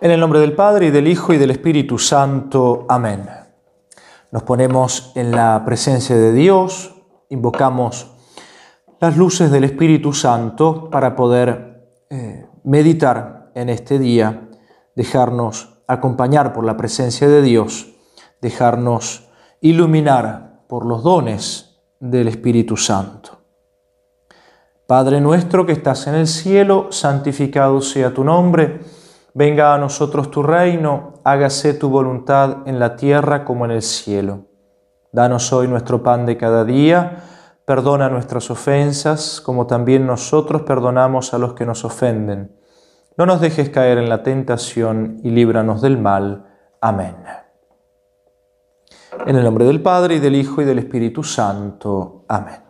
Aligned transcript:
En 0.00 0.10
el 0.10 0.20
nombre 0.20 0.40
del 0.40 0.52
Padre 0.52 0.86
y 0.86 0.90
del 0.90 1.08
Hijo 1.08 1.32
y 1.32 1.38
del 1.38 1.50
Espíritu 1.50 1.98
Santo. 1.98 2.84
Amén. 2.88 3.26
Nos 4.30 4.42
ponemos 4.42 5.12
en 5.14 5.30
la 5.30 5.62
presencia 5.64 6.16
de 6.16 6.32
Dios, 6.32 6.94
invocamos 7.30 8.10
las 9.00 9.16
luces 9.16 9.50
del 9.50 9.64
Espíritu 9.64 10.12
Santo 10.12 10.90
para 10.90 11.14
poder 11.14 11.88
eh, 12.10 12.46
meditar 12.64 13.52
en 13.54 13.68
este 13.68 13.98
día, 13.98 14.48
dejarnos 14.94 15.78
acompañar 15.86 16.52
por 16.52 16.64
la 16.64 16.76
presencia 16.76 17.28
de 17.28 17.42
Dios, 17.42 17.94
dejarnos 18.40 19.28
iluminar 19.60 20.64
por 20.68 20.84
los 20.84 21.02
dones 21.02 21.80
del 22.00 22.28
Espíritu 22.28 22.76
Santo. 22.76 23.38
Padre 24.86 25.20
nuestro 25.20 25.64
que 25.64 25.72
estás 25.72 26.06
en 26.08 26.14
el 26.16 26.26
cielo, 26.26 26.88
santificado 26.90 27.80
sea 27.80 28.12
tu 28.12 28.22
nombre 28.22 28.80
Venga 29.36 29.74
a 29.74 29.78
nosotros 29.78 30.30
tu 30.30 30.44
reino, 30.44 31.14
hágase 31.24 31.74
tu 31.74 31.88
voluntad 31.88 32.58
en 32.66 32.78
la 32.78 32.94
tierra 32.94 33.44
como 33.44 33.64
en 33.64 33.72
el 33.72 33.82
cielo. 33.82 34.46
Danos 35.10 35.52
hoy 35.52 35.66
nuestro 35.66 36.04
pan 36.04 36.24
de 36.24 36.36
cada 36.36 36.64
día, 36.64 37.24
perdona 37.64 38.08
nuestras 38.08 38.48
ofensas, 38.52 39.40
como 39.40 39.66
también 39.66 40.06
nosotros 40.06 40.62
perdonamos 40.62 41.34
a 41.34 41.38
los 41.38 41.54
que 41.54 41.66
nos 41.66 41.84
ofenden. 41.84 42.56
No 43.16 43.26
nos 43.26 43.40
dejes 43.40 43.70
caer 43.70 43.98
en 43.98 44.08
la 44.08 44.22
tentación 44.22 45.18
y 45.24 45.30
líbranos 45.30 45.82
del 45.82 45.98
mal. 45.98 46.46
Amén. 46.80 47.16
En 49.26 49.34
el 49.34 49.42
nombre 49.42 49.64
del 49.64 49.82
Padre 49.82 50.16
y 50.16 50.20
del 50.20 50.36
Hijo 50.36 50.62
y 50.62 50.64
del 50.64 50.78
Espíritu 50.78 51.24
Santo. 51.24 52.24
Amén. 52.28 52.63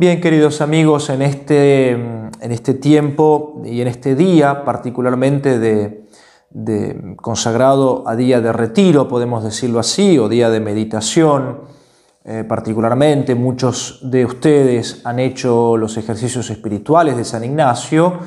Bien, 0.00 0.20
queridos 0.20 0.60
amigos, 0.60 1.10
en 1.10 1.22
este, 1.22 1.90
en 1.90 2.52
este 2.52 2.74
tiempo 2.74 3.60
y 3.64 3.80
en 3.80 3.88
este 3.88 4.14
día, 4.14 4.64
particularmente 4.64 5.58
de, 5.58 7.16
consagrado 7.16 8.04
a 8.06 8.14
día 8.14 8.40
de 8.40 8.52
retiro, 8.52 9.08
podemos 9.08 9.42
decirlo 9.42 9.80
así, 9.80 10.16
o 10.16 10.28
día 10.28 10.50
de 10.50 10.60
meditación, 10.60 11.62
eh, 12.24 12.44
particularmente 12.48 13.34
muchos 13.34 13.98
de 14.08 14.24
ustedes 14.24 15.00
han 15.04 15.18
hecho 15.18 15.76
los 15.76 15.96
ejercicios 15.96 16.48
espirituales 16.48 17.16
de 17.16 17.24
San 17.24 17.42
Ignacio 17.42 18.20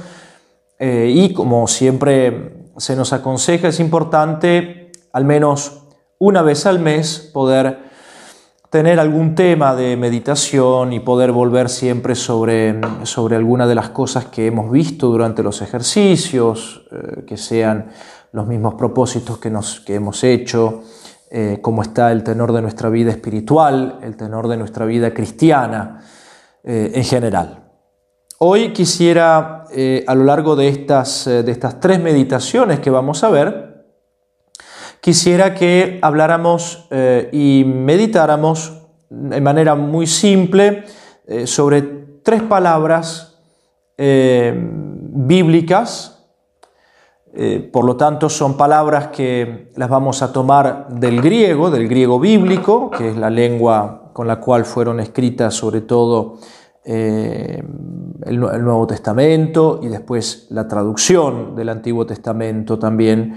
eh, 0.78 1.10
y 1.10 1.32
como 1.32 1.70
siempre 1.70 2.66
se 2.76 2.98
nos 2.98 3.14
aconseja, 3.14 3.70
es 3.70 3.80
importante 3.80 4.92
al 5.14 5.24
menos 5.24 5.84
una 6.20 6.42
vez 6.42 6.66
al 6.66 6.80
mes 6.80 7.32
poder 7.34 7.91
tener 8.72 9.02
algún 9.02 9.36
tema 9.36 9.76
de 9.76 9.98
meditación 9.98 10.94
y 10.94 11.02
poder 11.02 11.34
volver 11.34 11.68
siempre 11.68 12.16
sobre, 12.16 12.80
sobre 13.04 13.36
alguna 13.36 13.68
de 13.68 13.76
las 13.76 13.90
cosas 13.90 14.28
que 14.28 14.48
hemos 14.48 14.72
visto 14.72 15.08
durante 15.10 15.44
los 15.44 15.62
ejercicios, 15.62 16.88
eh, 16.90 17.26
que 17.28 17.36
sean 17.36 17.92
los 18.32 18.48
mismos 18.48 18.76
propósitos 18.76 19.40
que, 19.40 19.50
nos, 19.50 19.82
que 19.82 19.96
hemos 19.96 20.24
hecho, 20.24 20.84
eh, 21.30 21.60
cómo 21.62 21.82
está 21.82 22.14
el 22.14 22.24
tenor 22.24 22.54
de 22.54 22.62
nuestra 22.62 22.88
vida 22.88 23.12
espiritual, 23.12 24.00
el 24.04 24.16
tenor 24.16 24.48
de 24.48 24.56
nuestra 24.56 24.86
vida 24.86 25.14
cristiana 25.14 26.00
eh, 26.64 26.94
en 26.96 27.04
general. 27.04 27.66
Hoy 28.38 28.72
quisiera, 28.72 29.66
a 30.08 30.16
lo 30.16 30.24
largo 30.24 30.56
de 30.56 30.70
estas, 30.70 31.26
de 31.26 31.52
estas 31.52 31.80
tres 31.80 32.00
meditaciones 32.00 32.80
que 32.80 32.90
vamos 32.90 33.24
a 33.24 33.30
ver, 33.30 33.71
quisiera 35.02 35.56
que 35.56 36.00
habláramos 36.02 36.88
eh, 36.92 37.30
y 37.34 37.66
meditáramos 37.66 38.84
de 39.10 39.42
manera 39.42 39.76
muy 39.76 40.08
simple 40.08 40.84
eh, 41.28 41.48
sobre 41.48 41.82
tres 42.24 42.44
palabras 42.44 43.40
eh, 43.98 44.54
bíblicas. 44.56 46.20
por 47.72 47.86
lo 47.86 47.96
tanto, 47.96 48.28
son 48.28 48.58
palabras 48.58 49.08
que 49.08 49.72
las 49.78 49.90
vamos 49.90 50.22
a 50.22 50.34
tomar 50.34 50.90
del 50.90 51.22
griego, 51.22 51.72
del 51.72 51.88
griego 51.88 52.20
bíblico, 52.20 52.92
que 52.92 53.10
es 53.10 53.16
la 53.16 53.30
lengua 53.30 54.12
con 54.14 54.28
la 54.28 54.42
cual 54.42 54.66
fueron 54.66 55.00
escritas 55.00 55.54
sobre 55.54 55.82
todo 55.82 56.40
el, 56.84 58.40
Nuevo 58.40 58.86
Testamento 58.86 59.80
y 59.82 59.88
después 59.88 60.48
la 60.50 60.68
traducción 60.68 61.56
del 61.56 61.70
Antiguo 61.70 62.06
Testamento 62.06 62.78
también 62.78 63.36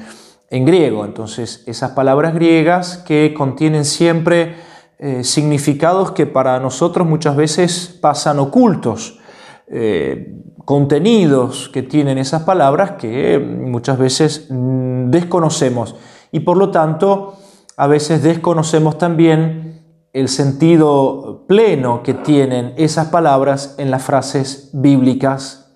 en 0.54 0.64
griego. 0.64 1.04
Entonces, 1.04 1.64
esas 1.66 1.90
palabras 1.90 2.32
griegas 2.32 2.98
que 2.98 3.34
contienen 3.34 3.84
siempre 3.84 4.54
eh, 4.98 5.24
significados 5.24 6.12
que 6.12 6.26
para 6.26 6.60
nosotros 6.60 7.08
muchas 7.08 7.34
veces 7.34 7.98
pasan 8.00 8.38
ocultos, 8.38 9.18
eh, 9.66 10.32
contenidos 10.64 11.68
que 11.70 11.82
tienen 11.82 12.18
esas 12.18 12.44
palabras 12.44 12.92
que 12.92 13.40
muchas 13.40 13.98
veces 13.98 14.46
mm, 14.48 15.10
desconocemos 15.10 15.96
y 16.30 16.40
por 16.40 16.56
lo 16.56 16.70
tanto 16.70 17.34
a 17.76 17.88
veces 17.88 18.22
desconocemos 18.22 18.96
también 18.96 19.82
el 20.12 20.28
sentido 20.28 21.46
pleno 21.48 22.04
que 22.04 22.14
tienen 22.14 22.74
esas 22.76 23.08
palabras 23.08 23.74
en 23.78 23.90
las 23.90 24.04
frases 24.04 24.70
bíblicas, 24.72 25.74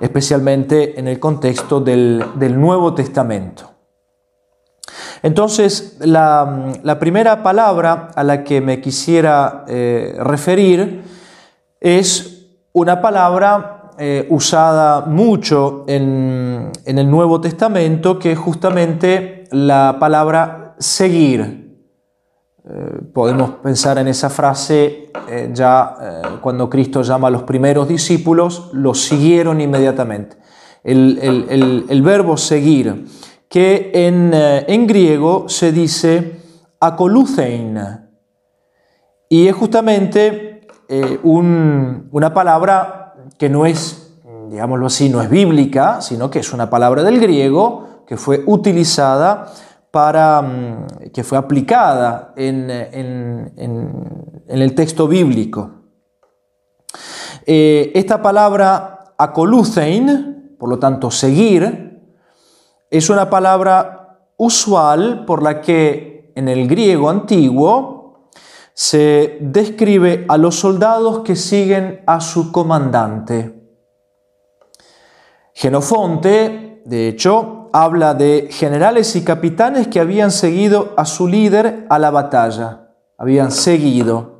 especialmente 0.00 1.00
en 1.00 1.08
el 1.08 1.18
contexto 1.18 1.80
del 1.80 2.60
Nuevo 2.60 2.92
Testamento. 2.92 3.71
Entonces, 5.22 5.98
la, 6.00 6.98
primera 6.98 7.42
palabra 7.42 8.08
a 8.14 8.24
la 8.24 8.42
que 8.42 8.60
me 8.60 8.80
quisiera 8.80 9.64
eh, 9.68 10.16
referir 10.18 11.04
es 11.80 12.48
una 12.72 13.00
palabra 13.00 13.92
eh, 13.98 14.26
usada 14.30 15.02
mucho 15.02 15.84
en, 15.86 16.72
el 16.84 17.10
Nuevo 17.10 17.40
Testamento, 17.40 18.18
que 18.18 18.32
es 18.32 18.38
justamente 18.38 19.44
la 19.52 19.96
palabra 20.00 20.74
seguir. 20.78 21.78
Eh, 22.64 23.00
podemos 23.12 23.50
pensar 23.62 23.98
en 23.98 24.08
esa 24.08 24.28
frase 24.28 25.10
ya 25.52 26.20
cuando 26.42 26.68
Cristo 26.68 27.00
llama 27.02 27.28
a 27.28 27.30
los 27.30 27.44
primeros 27.44 27.88
discípulos, 27.88 28.70
los 28.72 29.00
siguieron 29.00 29.60
inmediatamente. 29.60 30.36
el 30.84 32.02
verbo 32.02 32.36
seguir 32.36 33.06
que 33.52 33.90
eh, 33.92 34.64
en, 34.66 34.86
griego 34.86 35.46
se 35.46 35.72
dice 35.72 36.40
akoluthein. 36.80 37.78
Y 39.28 39.46
es 39.46 39.54
justamente 39.54 40.66
eh, 40.88 41.20
una 41.22 42.32
palabra 42.32 43.14
que 43.36 43.50
no 43.50 43.66
es, 43.66 44.14
digámoslo 44.48 44.86
así, 44.86 45.10
no 45.10 45.20
es 45.20 45.28
bíblica, 45.28 46.00
sino 46.00 46.30
que 46.30 46.38
es 46.38 46.50
una 46.54 46.70
palabra 46.70 47.02
del 47.02 47.20
griego 47.20 48.04
que 48.06 48.16
fue 48.16 48.42
utilizada 48.46 49.52
para, 49.90 50.40
mm, 50.40 50.86
que 51.12 51.22
fue 51.22 51.36
aplicada 51.36 52.32
en, 52.38 52.70
el 54.48 54.74
texto 54.74 55.06
bíblico. 55.06 55.72
Eh, 57.44 57.92
esta 57.94 58.22
palabra 58.22 59.12
akoluthein, 59.18 60.56
por 60.58 60.70
lo 60.70 60.78
tanto 60.78 61.10
seguir, 61.10 61.91
es 62.92 63.08
una 63.08 63.30
palabra 63.30 64.18
usual 64.36 65.24
por 65.24 65.42
la 65.42 65.62
que 65.62 66.30
en 66.36 66.46
el 66.46 66.68
griego 66.68 67.08
antiguo 67.08 68.28
se 68.74 69.38
describe 69.40 70.26
a 70.28 70.36
los 70.36 70.56
soldados 70.56 71.20
que 71.20 71.34
siguen 71.34 72.02
a 72.06 72.20
su 72.20 72.52
comandante. 72.52 73.62
Genofonte, 75.54 76.82
de 76.84 77.08
hecho, 77.08 77.70
habla 77.72 78.12
de 78.12 78.48
generales 78.50 79.16
y 79.16 79.24
capitanes 79.24 79.88
que 79.88 79.98
habían 79.98 80.30
seguido 80.30 80.92
a 80.98 81.06
su 81.06 81.28
líder 81.28 81.86
a 81.88 81.98
la 81.98 82.10
batalla, 82.10 82.90
habían 83.16 83.52
seguido 83.52 84.36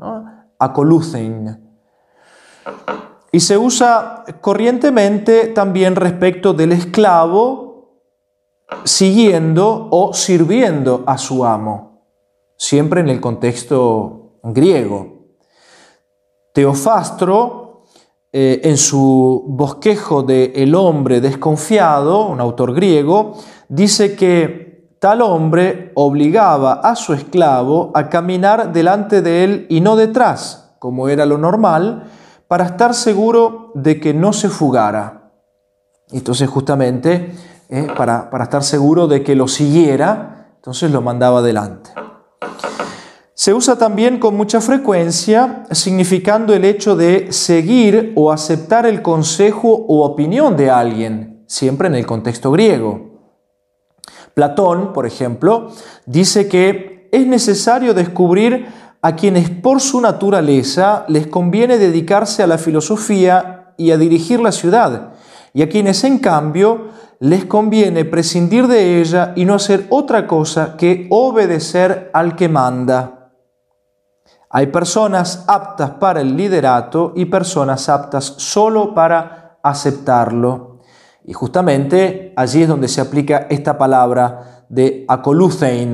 a 0.58 0.72
Colucin. 0.74 1.58
Y 3.32 3.40
se 3.40 3.56
usa 3.56 4.24
corrientemente 4.42 5.46
también 5.46 5.96
respecto 5.96 6.52
del 6.52 6.72
esclavo 6.72 7.71
siguiendo 8.84 9.88
o 9.90 10.12
sirviendo 10.12 11.04
a 11.06 11.18
su 11.18 11.44
amo, 11.44 12.06
siempre 12.56 13.00
en 13.00 13.08
el 13.08 13.20
contexto 13.20 14.38
griego. 14.42 15.28
Teofastro, 16.52 17.84
eh, 18.32 18.60
en 18.64 18.78
su 18.78 19.44
bosquejo 19.46 20.22
de 20.22 20.52
El 20.56 20.74
hombre 20.74 21.20
desconfiado, 21.20 22.28
un 22.28 22.40
autor 22.40 22.74
griego, 22.74 23.34
dice 23.68 24.16
que 24.16 24.96
tal 24.98 25.20
hombre 25.20 25.92
obligaba 25.94 26.74
a 26.74 26.96
su 26.96 27.12
esclavo 27.12 27.90
a 27.94 28.08
caminar 28.08 28.72
delante 28.72 29.20
de 29.20 29.44
él 29.44 29.66
y 29.68 29.80
no 29.80 29.96
detrás, 29.96 30.76
como 30.78 31.08
era 31.08 31.26
lo 31.26 31.38
normal, 31.38 32.04
para 32.48 32.66
estar 32.66 32.94
seguro 32.94 33.72
de 33.74 34.00
que 34.00 34.14
no 34.14 34.32
se 34.32 34.48
fugara. 34.48 35.21
Entonces 36.12 36.48
justamente 36.48 37.34
¿eh? 37.68 37.86
para, 37.96 38.28
estar 38.42 38.62
seguro 38.62 39.08
de 39.08 39.22
que 39.22 39.34
lo 39.34 39.48
siguiera, 39.48 40.52
entonces 40.56 40.90
lo 40.90 41.00
mandaba 41.00 41.38
adelante. 41.38 41.90
Se 43.34 43.54
usa 43.54 43.76
también 43.76 44.20
con 44.20 44.36
mucha 44.36 44.60
frecuencia 44.60 45.64
significando 45.70 46.54
el 46.54 46.64
hecho 46.64 46.94
de 46.94 47.32
seguir 47.32 48.12
o 48.14 48.30
aceptar 48.30 48.86
el 48.86 49.02
consejo 49.02 49.68
o 49.88 50.04
opinión 50.04 50.56
de 50.56 50.70
alguien, 50.70 51.42
siempre 51.46 51.88
en 51.88 51.94
el 51.96 52.06
contexto 52.06 52.52
griego. 52.52 53.10
Platón, 54.34 54.92
por 54.92 55.06
ejemplo, 55.06 55.72
dice 56.06 56.46
que 56.48 57.08
es 57.10 57.26
necesario 57.26 57.94
descubrir 57.94 58.66
a 59.02 59.16
quienes 59.16 59.50
por 59.50 59.80
su 59.80 60.00
naturaleza 60.00 61.04
les 61.08 61.26
conviene 61.26 61.78
dedicarse 61.78 62.42
a 62.42 62.46
la 62.46 62.58
filosofía 62.58 63.74
y 63.76 63.90
a 63.90 63.98
dirigir 63.98 64.40
la 64.40 64.52
ciudad, 64.52 65.11
y 65.54 65.62
a 65.62 65.68
quienes 65.68 66.02
en 66.04 66.18
cambio 66.18 66.88
les 67.20 67.44
conviene 67.44 68.04
prescindir 68.04 68.66
de 68.66 69.00
ella 69.00 69.32
y 69.36 69.44
no 69.44 69.54
hacer 69.54 69.86
otra 69.90 70.26
cosa 70.26 70.76
que 70.76 71.06
obedecer 71.10 72.10
al 72.12 72.34
que 72.34 72.48
manda. 72.48 73.30
Hay 74.50 74.66
personas 74.66 75.44
aptas 75.46 75.90
para 75.92 76.20
el 76.20 76.36
liderato 76.36 77.12
y 77.14 77.26
personas 77.26 77.88
aptas 77.88 78.24
solo 78.24 78.94
para 78.94 79.58
aceptarlo. 79.62 80.80
Y 81.24 81.32
justamente 81.32 82.32
allí 82.36 82.62
es 82.62 82.68
donde 82.68 82.88
se 82.88 83.00
aplica 83.00 83.46
esta 83.48 83.78
palabra 83.78 84.64
de 84.68 85.04
acolucein, 85.06 85.92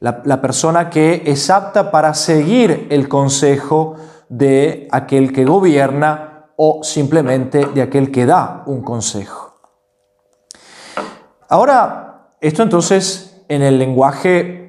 la, 0.00 0.20
la 0.24 0.40
persona 0.42 0.90
que 0.90 1.22
es 1.24 1.48
apta 1.48 1.90
para 1.90 2.12
seguir 2.12 2.86
el 2.90 3.08
consejo 3.08 3.94
de 4.28 4.88
aquel 4.92 5.32
que 5.32 5.44
gobierna 5.44 6.35
o 6.56 6.82
simplemente 6.82 7.66
de 7.66 7.82
aquel 7.82 8.10
que 8.10 8.26
da 8.26 8.62
un 8.66 8.82
consejo. 8.82 9.54
Ahora, 11.48 12.32
esto 12.40 12.62
entonces 12.62 13.44
en 13.48 13.62
el 13.62 13.78
lenguaje 13.78 14.66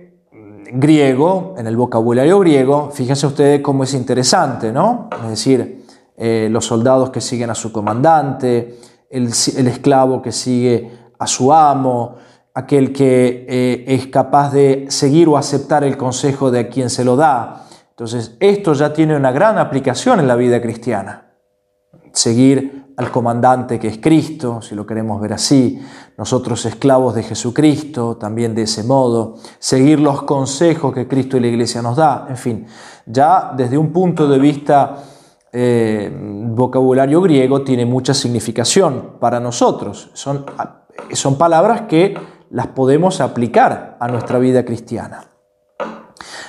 griego, 0.71 1.55
en 1.57 1.67
el 1.67 1.77
vocabulario 1.77 2.39
griego, 2.39 2.91
fíjense 2.91 3.25
ustedes 3.25 3.61
cómo 3.61 3.83
es 3.83 3.93
interesante, 3.93 4.71
¿no? 4.71 5.09
Es 5.23 5.29
decir, 5.29 5.85
eh, 6.15 6.49
los 6.51 6.65
soldados 6.65 7.09
que 7.09 7.21
siguen 7.21 7.49
a 7.49 7.55
su 7.55 7.71
comandante, 7.71 8.79
el, 9.09 9.27
esclavo 9.27 10.21
que 10.21 10.31
sigue 10.31 10.91
a 11.17 11.27
su 11.27 11.53
amo, 11.53 12.15
aquel 12.53 12.91
que 12.91 13.45
eh, 13.47 13.85
es 13.87 14.07
capaz 14.07 14.51
de 14.51 14.87
seguir 14.89 15.29
o 15.29 15.37
aceptar 15.37 15.83
el 15.83 15.95
consejo 15.95 16.51
de 16.51 16.67
quien 16.69 16.89
se 16.89 17.05
lo 17.05 17.15
da. 17.15 17.65
Entonces, 17.91 18.35
esto 18.39 18.73
ya 18.73 18.93
tiene 18.93 19.15
una 19.15 19.31
gran 19.31 19.57
aplicación 19.57 20.19
en 20.19 20.27
la 20.27 20.35
vida 20.35 20.61
cristiana. 20.61 21.26
Seguir 22.17 22.93
al 22.97 23.11
comandante 23.11 23.77
que 23.77 23.87
es 23.89 23.99
Cristo, 23.99 24.59
si 24.59 24.73
lo 24.73 24.87
queremos 24.87 25.21
ver 25.21 25.33
así, 25.33 25.79
nosotros 26.17 26.65
esclavos 26.65 27.13
de 27.13 27.21
Jesucristo, 27.21 28.17
también 28.17 28.55
de 28.55 28.63
ese 28.63 28.83
modo, 28.83 29.35
seguir 29.59 29.99
los 29.99 30.23
consejos 30.23 30.95
que 30.95 31.07
Cristo 31.07 31.37
y 31.37 31.41
la 31.41 31.47
Iglesia 31.47 31.83
nos 31.83 31.95
da, 31.95 32.25
en 32.27 32.37
fin, 32.37 32.65
ya 33.05 33.53
desde 33.55 33.77
un 33.77 33.93
punto 33.93 34.27
de 34.27 34.39
vista 34.39 34.97
eh, 35.53 36.11
vocabulario 36.55 37.21
griego 37.21 37.61
tiene 37.61 37.85
mucha 37.85 38.15
significación 38.15 39.17
para 39.19 39.39
nosotros, 39.39 40.09
son, 40.13 40.43
son 41.13 41.37
palabras 41.37 41.81
que 41.81 42.17
las 42.49 42.65
podemos 42.65 43.21
aplicar 43.21 43.95
a 43.99 44.07
nuestra 44.07 44.39
vida 44.39 44.65
cristiana. 44.65 45.29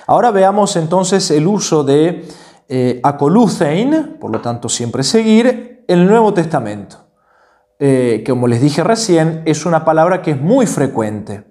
Ahora 0.06 0.31
veamos 0.31 0.76
entonces 0.76 1.31
el 1.31 1.47
uso 1.47 1.85
de 1.85 2.26
eh, 2.69 3.00
acolucein, 3.03 4.19
por 4.20 4.31
lo 4.31 4.41
tanto 4.41 4.69
siempre 4.69 5.03
seguir, 5.03 5.85
el 5.88 6.06
Nuevo 6.06 6.35
Testamento. 6.35 7.09
Eh, 7.79 8.25
como 8.26 8.47
les 8.47 8.61
dije 8.61 8.85
recién, 8.85 9.43
es 9.47 9.65
una 9.65 9.85
palabra 9.85 10.20
que 10.20 10.32
es 10.32 10.41
muy 10.41 10.67
frecuente. 10.67 11.44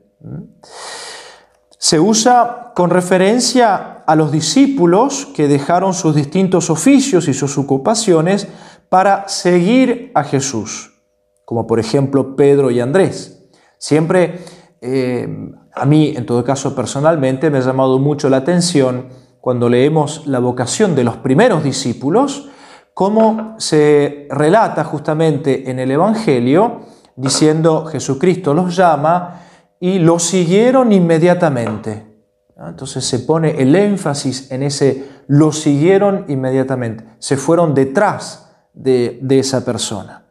Se 1.79 1.99
usa 1.99 2.71
con 2.75 2.89
referencia 2.89 4.03
a 4.05 4.15
los 4.15 4.31
discípulos 4.31 5.27
que 5.35 5.47
dejaron 5.47 5.93
sus 5.93 6.15
distintos 6.15 6.69
oficios 6.69 7.27
y 7.27 7.33
sus 7.33 7.57
ocupaciones 7.57 8.47
para 8.89 9.27
seguir 9.27 10.11
a 10.13 10.23
Jesús, 10.23 11.01
como 11.45 11.65
por 11.65 11.79
ejemplo 11.79 12.35
Pedro 12.35 12.71
y 12.71 12.79
Andrés. 12.79 13.49
Siempre, 13.77 14.39
eh, 14.81 15.27
a 15.73 15.85
mí 15.85 16.13
en 16.15 16.25
todo 16.25 16.43
caso 16.43 16.75
personalmente, 16.75 17.49
me 17.49 17.57
ha 17.57 17.61
llamado 17.61 17.99
mucho 17.99 18.29
la 18.29 18.37
atención 18.37 19.07
cuando 19.47 19.69
leemos 19.69 20.27
la 20.27 20.39
vocación 20.39 20.93
de 20.93 21.05
los 21.05 21.15
primeros 21.15 21.63
discípulos, 21.63 22.49
cómo 22.93 23.55
se 23.59 24.27
relata 24.29 24.83
justamente 24.83 25.71
en 25.71 25.79
el 25.79 25.89
Evangelio, 25.89 26.81
diciendo 27.15 27.85
Jesucristo 27.85 28.53
los 28.53 28.75
llama 28.75 29.43
y 29.79 29.99
los 29.99 30.23
siguieron 30.23 30.91
inmediatamente. 30.91 32.25
Entonces 32.57 33.05
se 33.05 33.19
pone 33.19 33.51
el 33.61 33.73
énfasis 33.73 34.51
en 34.51 34.63
ese 34.63 35.07
lo 35.27 35.53
siguieron 35.53 36.25
inmediatamente, 36.27 37.05
se 37.17 37.37
fueron 37.37 37.73
detrás 37.73 38.53
de, 38.73 39.17
de 39.21 39.39
esa 39.39 39.63
persona. 39.63 40.25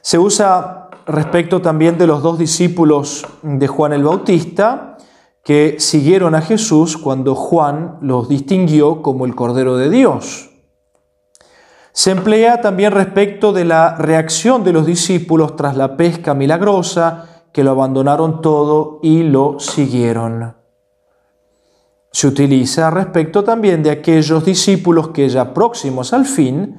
Se 0.00 0.16
usa 0.16 0.90
respecto 1.06 1.60
también 1.60 1.98
de 1.98 2.06
los 2.06 2.22
dos 2.22 2.38
discípulos 2.38 3.26
de 3.42 3.66
Juan 3.66 3.92
el 3.92 4.04
Bautista, 4.04 4.91
que 5.42 5.76
siguieron 5.78 6.34
a 6.34 6.40
Jesús 6.40 6.96
cuando 6.96 7.34
Juan 7.34 7.98
los 8.00 8.28
distinguió 8.28 9.02
como 9.02 9.26
el 9.26 9.34
Cordero 9.34 9.76
de 9.76 9.90
Dios. 9.90 10.50
Se 11.92 12.10
emplea 12.10 12.60
también 12.60 12.92
respecto 12.92 13.52
de 13.52 13.64
la 13.64 13.96
reacción 13.96 14.64
de 14.64 14.72
los 14.72 14.86
discípulos 14.86 15.56
tras 15.56 15.76
la 15.76 15.96
pesca 15.96 16.32
milagrosa, 16.32 17.44
que 17.52 17.64
lo 17.64 17.72
abandonaron 17.72 18.40
todo 18.40 18.98
y 19.02 19.24
lo 19.24 19.58
siguieron. 19.58 20.56
Se 22.10 22.26
utiliza 22.26 22.90
respecto 22.90 23.42
también 23.42 23.82
de 23.82 23.90
aquellos 23.90 24.44
discípulos 24.44 25.08
que 25.08 25.28
ya 25.28 25.52
próximos 25.52 26.12
al 26.12 26.24
fin 26.24 26.78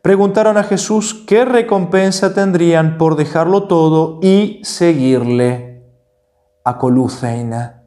preguntaron 0.00 0.56
a 0.56 0.64
Jesús 0.64 1.24
qué 1.26 1.44
recompensa 1.44 2.34
tendrían 2.34 2.98
por 2.98 3.16
dejarlo 3.16 3.64
todo 3.64 4.18
y 4.22 4.60
seguirle. 4.64 5.70
a 6.64 6.78
Coluceina. 6.78 7.81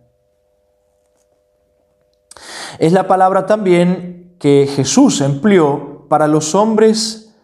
Es 2.80 2.92
la 2.94 3.08
palabra 3.08 3.46
también 3.46 4.36
que 4.40 4.68
Jesús 4.68 5.22
empleó 5.22 6.08
para 6.08 6.28
los 6.28 6.56
hombres, 6.56 7.36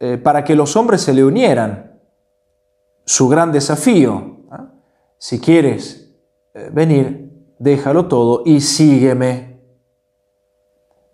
eh, 0.00 0.18
para 0.18 0.44
que 0.44 0.54
los 0.54 0.76
hombres 0.76 1.02
se 1.02 1.12
le 1.12 1.24
unieran. 1.24 2.00
Su 3.04 3.28
gran 3.28 3.52
desafío, 3.52 4.40
¿ah? 4.50 4.72
si 5.18 5.40
quieres 5.40 6.14
eh, 6.54 6.70
venir, 6.72 7.54
déjalo 7.58 8.06
todo 8.06 8.42
y 8.44 8.60
sígueme. 8.60 9.60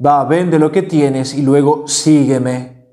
Va, 0.04 0.24
vende 0.24 0.58
lo 0.58 0.72
que 0.72 0.82
tienes 0.82 1.34
y 1.34 1.42
luego 1.42 1.86
sígueme. 1.86 2.86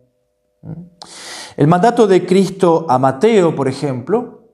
El 1.58 1.68
mandato 1.68 2.08
de 2.08 2.26
Cristo 2.26 2.86
a 2.88 3.00
Mateo, 3.00 3.56
por 3.56 3.68
ejemplo, 3.68 4.48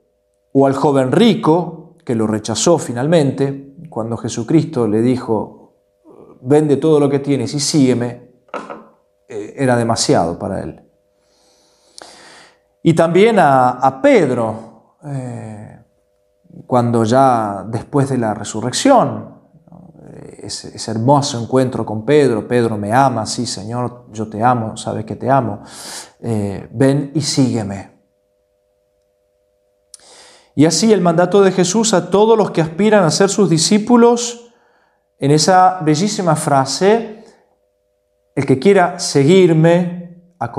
o 0.53 0.65
al 0.65 0.73
joven 0.73 1.11
rico, 1.11 1.97
que 2.05 2.15
lo 2.15 2.27
rechazó 2.27 2.77
finalmente, 2.77 3.75
cuando 3.89 4.17
Jesucristo 4.17 4.87
le 4.87 5.01
dijo, 5.01 5.64
vende 6.45 6.77
todo 6.77 6.99
lo 6.99 7.09
que 7.09 7.19
tienes 7.19 7.53
y 7.53 7.59
sígueme, 7.59 8.29
eh, 9.27 9.53
era 9.57 9.75
demasiado 9.75 10.37
para 10.39 10.61
él. 10.61 10.81
Y 12.83 12.93
también 12.93 13.37
a, 13.39 13.99
Pedro, 14.01 14.97
eh, 15.03 15.79
cuando 16.67 17.03
ya 17.03 17.65
después 17.67 18.09
de 18.09 18.19
la 18.19 18.33
resurrección, 18.33 19.35
ese, 20.45 20.91
hermoso 20.91 21.41
encuentro 21.41 21.85
con 21.85 22.05
Pedro, 22.05 22.47
Pedro 22.47 22.77
me 22.77 22.93
ama, 22.93 23.25
sí 23.25 23.45
Señor, 23.45 24.05
yo 24.11 24.27
te 24.29 24.43
amo, 24.43 24.77
sabes 24.77 25.05
que 25.05 25.15
te 25.15 25.29
amo, 25.29 25.63
eh, 26.19 26.69
ven 26.71 27.11
y 27.15 27.21
sígueme. 27.21 27.95
Y 30.55 30.65
así 30.65 30.93
el 30.93 31.01
mandato 31.01 31.41
de 31.41 31.51
Jesús 31.51 31.93
a 31.93 32.09
todos 32.09 32.37
los 32.37 32.51
que 32.51 32.61
aspiran 32.61 33.03
a 33.03 33.11
ser 33.11 33.29
sus 33.29 33.49
discípulos, 33.49 34.44
en 35.19 35.31
esa 35.31 35.79
bellísima 35.81 36.35
frase, 36.35 37.23
el 38.35 38.45
que 38.45 38.59
quiera 38.59 38.99
seguirme, 38.99 40.33
a 40.39 40.51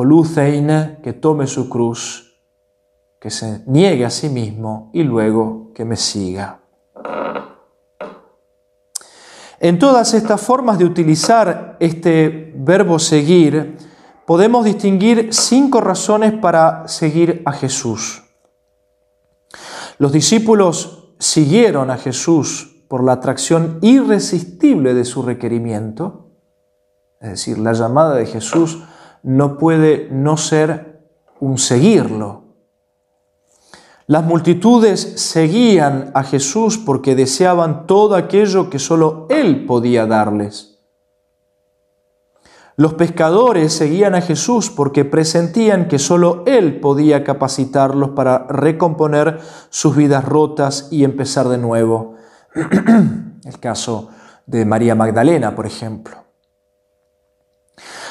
que 1.03 1.13
tome 1.13 1.47
su 1.47 1.69
cruz, 1.69 2.35
que 3.21 3.31
se 3.31 3.63
niegue 3.67 4.05
a 4.05 4.11
sí 4.11 4.29
mismo 4.29 4.91
y 4.93 5.03
luego 5.03 5.73
que 5.75 5.85
me 5.85 5.97
siga. 5.97 6.61
En 9.59 9.79
todas 9.79 10.13
estas 10.15 10.41
formas 10.41 10.79
de 10.79 10.85
utilizar 10.85 11.77
este 11.81 12.53
verbo 12.57 12.99
seguir, 12.99 13.77
podemos 14.27 14.65
distinguir 14.65 15.33
cinco 15.33 15.81
razones 15.81 16.33
para 16.33 16.89
seguir 16.89 17.43
a 17.47 17.53
Jesús. 17.53 18.23
Los 19.99 20.13
discípulos 20.13 21.15
siguieron 21.19 21.91
a 21.91 21.97
Jesús 21.97 22.76
por 22.89 23.03
la 23.05 23.13
atracción 23.13 23.79
irresistible 23.83 24.95
de 24.95 25.05
su 25.05 25.23
requerimiento. 25.23 26.31
Es 27.21 27.31
decir, 27.31 27.59
la 27.59 27.73
llamada 27.73 28.15
de 28.15 28.27
Jesús 28.27 28.83
no 29.23 29.59
puede 29.59 30.09
no 30.11 30.37
ser 30.37 31.05
un 31.41 31.59
seguirlo. 31.59 32.45
Las 34.07 34.25
multitudes 34.25 35.01
seguían 35.01 36.13
a 36.15 36.23
Jesús 36.23 36.79
porque 36.79 37.17
deseaban 37.17 37.87
todo 37.87 38.15
aquello 38.15 38.71
que 38.71 38.79
solo 38.79 39.27
Él 39.31 39.67
podía 39.67 40.07
darles. 40.07 40.77
Los 42.79 42.93
pescadores 42.93 43.73
seguían 43.73 44.15
a 44.15 44.21
Jesús 44.21 44.69
porque 44.71 45.07
presentían 45.07 45.89
que 45.89 45.99
sólo 45.99 46.45
Él 46.47 46.79
podía 46.79 47.25
capacitarlos 47.25 48.11
para 48.11 48.47
recomponer 48.49 49.41
sus 49.71 49.97
vidas 49.97 50.27
rotas 50.27 50.89
y 50.91 51.03
empezar 51.03 51.49
de 51.49 51.57
nuevo. 51.57 52.16
El 53.45 53.61
caso 53.61 54.11
de 54.47 54.65
María 54.65 54.95
Magdalena, 54.95 55.55
por 55.55 55.67
ejemplo. 55.67 56.25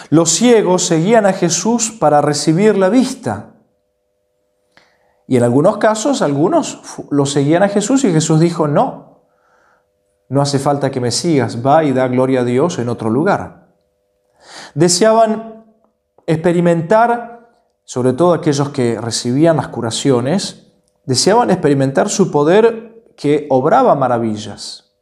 Los 0.09 0.29
ciegos 0.31 0.85
seguían 0.85 1.25
a 1.25 1.33
Jesús 1.33 1.91
para 1.91 2.21
recibir 2.21 2.77
la 2.77 2.89
vista. 2.89 3.53
Y 5.27 5.37
en 5.37 5.43
algunos 5.43 5.77
casos, 5.77 6.21
algunos 6.21 6.79
lo 7.09 7.25
seguían 7.25 7.63
a 7.63 7.69
Jesús 7.69 8.03
y 8.03 8.11
Jesús 8.11 8.39
dijo, 8.39 8.67
no, 8.67 9.23
no 10.29 10.41
hace 10.41 10.59
falta 10.59 10.91
que 10.91 11.01
me 11.01 11.11
sigas, 11.11 11.65
va 11.65 11.83
y 11.83 11.93
da 11.93 12.07
gloria 12.07 12.41
a 12.41 12.43
Dios 12.43 12.77
en 12.77 12.89
otro 12.89 13.09
lugar. 13.09 13.69
Deseaban 14.75 15.65
experimentar, 16.27 17.49
sobre 17.83 18.13
todo 18.13 18.33
aquellos 18.33 18.69
que 18.69 19.01
recibían 19.01 19.57
las 19.57 19.69
curaciones, 19.69 20.73
deseaban 21.05 21.49
experimentar 21.49 22.09
su 22.09 22.29
poder 22.29 22.94
que 23.15 23.47
obraba 23.49 23.95
maravillas. 23.95 24.93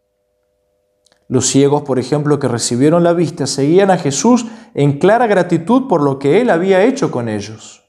Los 1.28 1.48
ciegos, 1.48 1.84
por 1.84 2.00
ejemplo, 2.00 2.40
que 2.40 2.48
recibieron 2.48 3.04
la 3.04 3.14
vista, 3.14 3.48
seguían 3.48 3.92
a 3.92 3.98
Jesús 3.98 4.46
en 4.74 5.00
clara 5.00 5.26
gratitud 5.28 5.88
por 5.88 6.02
lo 6.02 6.20
que 6.20 6.42
Él 6.42 6.50
había 6.50 6.84
hecho 6.84 7.12
con 7.12 7.30
ellos. 7.30 7.84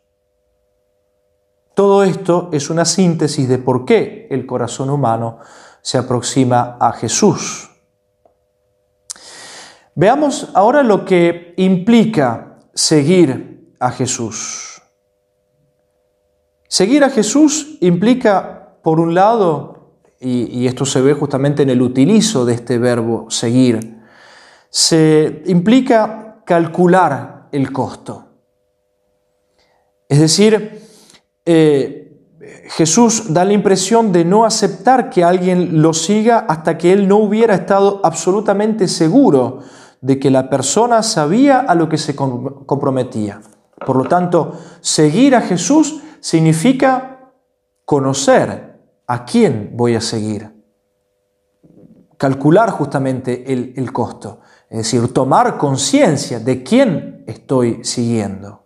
Todo 1.75 2.05
esto 2.05 2.51
es 2.53 2.71
una 2.71 2.85
síntesis 2.85 3.49
de 3.49 3.59
por 3.59 3.85
qué 3.85 4.29
el 4.31 4.47
corazón 4.47 4.91
humano 4.91 5.41
se 5.83 5.99
aproxima 5.99 6.77
a 6.81 6.93
Jesús. 6.93 7.71
Veamos 9.97 10.49
ahora 10.55 10.83
lo 10.83 11.05
que 11.05 11.55
implica 11.57 12.59
seguir 12.75 13.75
a 13.81 13.91
Jesús. 13.91 14.83
Seguir 16.69 17.05
a 17.05 17.11
Jesús 17.11 17.77
implica, 17.81 18.79
por 18.83 18.99
un 18.99 19.15
lado, 19.15 19.74
y, 20.21 20.67
esto 20.67 20.87
se 20.87 21.01
ve 21.01 21.13
justamente 21.13 21.63
en 21.63 21.71
el 21.71 21.83
utilizo 21.83 22.45
de 22.45 22.55
este 22.55 22.79
verbo 22.79 23.27
seguir, 23.31 24.01
se 24.71 25.43
implica 25.47 26.43
calcular 26.45 27.49
el 27.53 27.73
costo. 27.73 28.27
Es 30.09 30.21
decir, 30.21 30.81
eh, 31.45 32.05
Jesús 32.69 33.33
da 33.33 33.45
la 33.45 33.53
impresión 33.53 34.13
de 34.13 34.25
no 34.25 34.45
aceptar 34.45 35.11
que 35.11 35.25
alguien 35.25 35.83
lo 35.83 35.93
siga 35.93 36.41
hasta 36.49 36.79
que 36.79 36.93
él 36.93 37.09
no 37.09 37.19
hubiera 37.19 37.55
estado 37.55 38.01
absolutamente 38.03 38.89
seguro 38.89 39.61
de 40.01 40.19
que 40.19 40.31
la 40.31 40.51
persona 40.51 41.03
sabía 41.03 41.61
a 41.61 41.75
lo 41.75 41.89
que 41.89 41.99
se 41.99 42.15
comprometía. 42.15 43.41
Por 43.87 43.97
lo 43.97 44.05
tanto, 44.05 44.53
seguir 44.81 45.35
a 45.35 45.41
Jesús 45.41 46.01
significa 46.21 47.33
conocer 47.85 48.74
¿A 49.07 49.25
quién 49.25 49.73
voy 49.75 49.95
a 49.95 50.01
seguir? 50.01 50.51
Calcular 52.17 52.71
justamente 52.71 53.53
el, 53.53 53.75
el 53.77 53.93
costo, 53.93 54.41
es 54.71 54.79
decir, 54.79 55.13
tomar 55.13 55.59
conciencia 55.59 56.41
de 56.41 56.63
quién 56.63 57.25
estoy 57.27 57.85
siguiendo. 57.85 58.63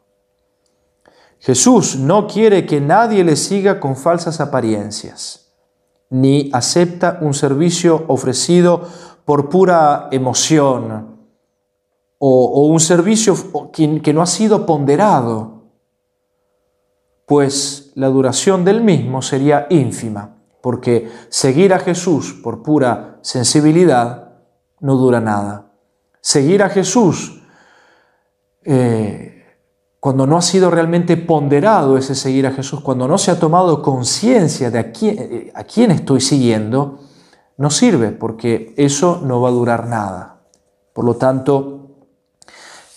Jesús 1.40 1.96
no 1.96 2.26
quiere 2.26 2.66
que 2.66 2.80
nadie 2.80 3.24
le 3.24 3.36
siga 3.36 3.80
con 3.80 3.96
falsas 3.96 4.40
apariencias, 4.40 5.52
ni 6.10 6.50
acepta 6.52 7.18
un 7.20 7.34
servicio 7.34 8.04
ofrecido 8.08 8.82
por 9.24 9.48
pura 9.48 10.08
emoción 10.12 11.18
o, 12.18 12.44
o 12.44 12.66
un 12.66 12.80
servicio 12.80 13.34
que 13.72 14.12
no 14.12 14.22
ha 14.22 14.26
sido 14.26 14.66
ponderado 14.66 15.58
pues 17.28 17.87
la 17.98 18.06
duración 18.06 18.64
del 18.64 18.80
mismo 18.80 19.22
sería 19.22 19.66
ínfima, 19.70 20.36
porque 20.62 21.10
seguir 21.30 21.74
a 21.74 21.80
Jesús 21.80 22.32
por 22.32 22.62
pura 22.62 23.18
sensibilidad 23.22 24.34
no 24.78 24.94
dura 24.94 25.20
nada. 25.20 25.72
Seguir 26.20 26.62
a 26.62 26.68
Jesús 26.68 27.42
eh, 28.64 29.56
cuando 29.98 30.28
no 30.28 30.36
ha 30.36 30.42
sido 30.42 30.70
realmente 30.70 31.16
ponderado 31.16 31.98
ese 31.98 32.14
seguir 32.14 32.46
a 32.46 32.52
Jesús, 32.52 32.82
cuando 32.82 33.08
no 33.08 33.18
se 33.18 33.32
ha 33.32 33.40
tomado 33.40 33.82
conciencia 33.82 34.70
de 34.70 34.78
a 34.78 34.92
a 35.58 35.64
quién 35.64 35.90
estoy 35.90 36.20
siguiendo, 36.20 37.00
no 37.56 37.68
sirve 37.68 38.12
porque 38.12 38.74
eso 38.76 39.20
no 39.24 39.40
va 39.40 39.48
a 39.48 39.52
durar 39.52 39.88
nada. 39.88 40.42
Por 40.92 41.04
lo 41.04 41.16
tanto, 41.16 41.96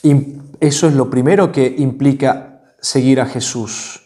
eso 0.04 0.88
es 0.88 0.94
lo 0.94 1.10
primero 1.10 1.52
que 1.52 1.74
implica 1.80 2.76
seguir 2.80 3.20
a 3.20 3.26
Jesús. 3.26 4.01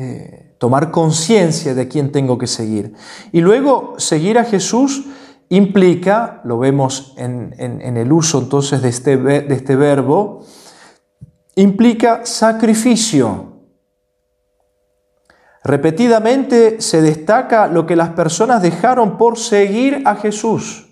Eh, 0.00 0.54
tomar 0.58 0.92
conciencia 0.92 1.74
de 1.74 1.88
quién 1.88 2.12
tengo 2.12 2.38
que 2.38 2.46
seguir. 2.46 2.94
Y 3.32 3.40
luego 3.40 3.94
seguir 3.98 4.38
a 4.38 4.44
Jesús 4.44 5.06
implica, 5.48 6.40
lo 6.44 6.56
vemos 6.56 7.14
en, 7.16 7.52
el 7.96 8.12
uso 8.12 8.38
entonces 8.38 8.80
de 8.80 8.90
este, 8.90 9.16
de 9.16 9.52
este 9.52 9.74
verbo, 9.74 10.44
implica 11.56 12.24
sacrificio. 12.24 13.54
Repetidamente 15.64 16.80
se 16.80 17.02
destaca 17.02 17.66
lo 17.66 17.84
que 17.84 17.96
las 17.96 18.10
personas 18.10 18.62
dejaron 18.62 19.18
por 19.18 19.36
seguir 19.36 20.02
a 20.04 20.14
Jesús. 20.14 20.86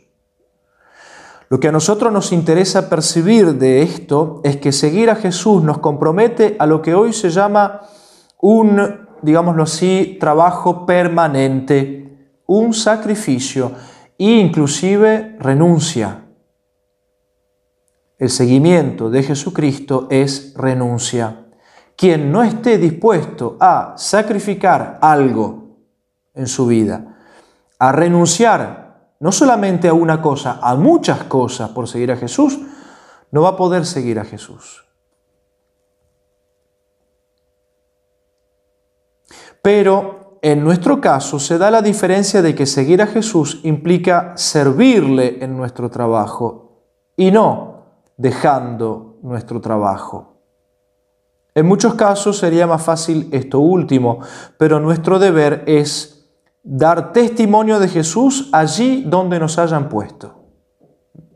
Lo 1.48 1.60
que 1.60 1.68
a 1.68 1.72
nosotros 1.72 2.12
nos 2.12 2.32
interesa 2.32 2.88
percibir 2.88 3.54
de 3.54 3.82
esto 3.82 4.40
es 4.42 4.56
que 4.56 4.72
seguir 4.72 5.10
a 5.10 5.14
Jesús 5.14 5.62
nos 5.62 5.78
compromete 5.78 6.56
a 6.58 6.66
lo 6.66 6.82
que 6.82 6.96
hoy 6.96 7.12
se 7.12 7.30
llama 7.30 7.82
un, 8.40 9.08
digámoslo 9.22 9.62
así, 9.62 10.16
trabajo 10.20 10.86
permanente, 10.86 12.40
un 12.46 12.72
sacrificio 12.74 13.72
e 14.18 14.24
inclusive 14.24 15.36
renuncia. 15.40 16.24
El 18.18 18.30
seguimiento 18.30 19.10
de 19.10 19.22
Jesucristo 19.22 20.06
es 20.10 20.54
renuncia. 20.56 21.46
Quien 21.96 22.32
no 22.32 22.42
esté 22.42 22.78
dispuesto 22.78 23.56
a 23.60 23.94
sacrificar 23.96 24.98
algo 25.02 25.76
en 26.34 26.46
su 26.46 26.66
vida, 26.66 27.16
a 27.78 27.92
renunciar 27.92 28.86
no 29.20 29.32
solamente 29.32 29.88
a 29.88 29.94
una 29.94 30.20
cosa, 30.20 30.58
a 30.62 30.76
muchas 30.76 31.24
cosas 31.24 31.70
por 31.70 31.88
seguir 31.88 32.12
a 32.12 32.16
Jesús, 32.16 32.58
no 33.30 33.42
va 33.42 33.50
a 33.50 33.56
poder 33.56 33.84
seguir 33.84 34.18
a 34.18 34.24
Jesús. 34.24 34.85
Pero 39.66 40.38
en 40.42 40.62
nuestro 40.62 41.00
caso 41.00 41.40
se 41.40 41.58
da 41.58 41.72
la 41.72 41.82
diferencia 41.82 42.40
de 42.40 42.54
que 42.54 42.66
seguir 42.66 43.02
a 43.02 43.08
Jesús 43.08 43.58
implica 43.64 44.36
servirle 44.36 45.42
en 45.42 45.56
nuestro 45.56 45.90
trabajo 45.90 46.84
y 47.16 47.32
no 47.32 47.82
dejando 48.16 49.18
nuestro 49.24 49.60
trabajo. 49.60 50.36
En 51.52 51.66
muchos 51.66 51.94
casos 51.94 52.38
sería 52.38 52.68
más 52.68 52.80
fácil 52.80 53.28
esto 53.32 53.58
último, 53.58 54.20
pero 54.56 54.78
nuestro 54.78 55.18
deber 55.18 55.64
es 55.66 56.30
dar 56.62 57.12
testimonio 57.12 57.80
de 57.80 57.88
Jesús 57.88 58.48
allí 58.52 59.02
donde 59.04 59.40
nos 59.40 59.58
hayan 59.58 59.88
puesto. 59.88 60.44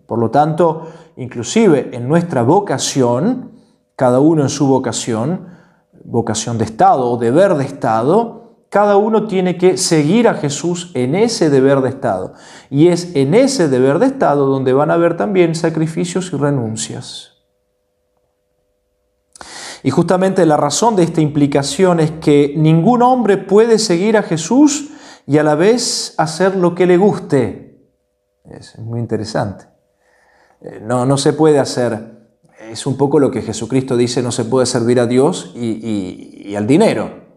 Por 0.07 0.21
lo 0.21 0.31
tanto, 0.31 0.87
inclusive 1.17 1.91
en 1.93 2.07
nuestra 2.07 2.45
vocación, 2.45 3.51
cada 3.97 4.21
uno 4.21 4.43
en 4.43 4.51
su 4.51 4.69
vocación, 4.69 5.59
vocación 6.05 6.59
de 6.59 6.65
Estado 6.65 7.11
o 7.11 7.17
deber 7.17 7.55
de 7.55 7.65
Estado, 7.65 8.41
cada 8.71 8.97
uno 8.97 9.27
tiene 9.27 9.59
que 9.59 9.77
seguir 9.77 10.29
a 10.29 10.35
Jesús 10.35 10.93
en 10.95 11.15
ese 11.15 11.51
deber 11.51 11.81
de 11.81 11.89
Estado. 11.89 12.35
Y 12.71 12.89
es 12.89 13.15
en 13.17 13.35
ese 13.35 13.69
deber 13.69 13.99
de 13.99 14.07
Estado 14.07 14.47
donde 14.47 14.73
van 14.73 14.91
a 14.91 14.95
haber 14.95 15.17
también 15.17 15.55
sacrificios 15.55 16.33
y 16.33 16.37
renuncias. 16.37 17.33
Y 19.83 19.91
justamente 19.91 20.47
la 20.47 20.57
razón 20.57 20.95
de 20.95 21.03
esta 21.03 21.21
implicación 21.21 22.01
es 22.01 22.13
que 22.13 22.55
ningún 22.57 23.03
hombre 23.03 23.39
puede 23.39 23.79
seguir 23.79 24.17
a 24.17 24.23
Jesús 24.23 24.91
y 25.27 25.39
a 25.39 25.43
la 25.43 25.55
vez 25.55 26.15
hacer 26.19 26.55
lo 26.55 26.75
que 26.75 26.87
le 26.87 26.97
guste. 26.97 27.89
Es 28.45 28.79
muy 28.79 29.01
interesante. 29.01 29.67
Eh, 30.61 30.81
no, 30.83 31.07
no 31.07 31.17
se 31.17 31.33
puede 31.33 31.59
hacer 31.59 32.20
es 32.71 32.87
un 32.87 32.97
poco 32.97 33.19
lo 33.19 33.31
que 33.31 33.43
Jesucristo 33.43 33.97
dice, 33.97 34.23
no 34.23 34.31
se 34.31 34.45
puede 34.45 34.67
servir 34.67 35.01
a 35.01 35.07
Dios 35.07 35.53
y, 35.57 36.55
al 36.55 36.67
dinero. 36.67 37.29